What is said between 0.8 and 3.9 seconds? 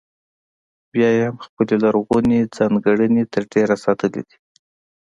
بیا یې هم خپلې لرغونې ځانګړنې تر ډېره